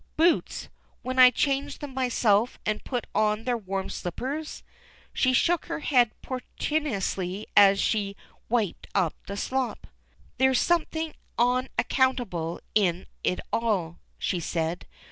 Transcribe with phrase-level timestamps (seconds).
[0.17, 0.67] Boots!
[1.03, 4.63] when I changed them myself and put on their warm slippers!"
[5.13, 8.17] She shook her head portentously as she
[8.49, 9.85] wiped up the slop.
[10.39, 14.87] There's something o?2accountable in it all/' she said.